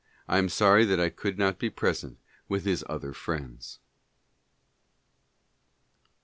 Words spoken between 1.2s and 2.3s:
not be present